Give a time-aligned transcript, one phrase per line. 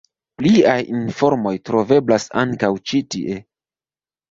[0.39, 3.39] Pliaj informoj troveblas ankaŭ ĉi tie.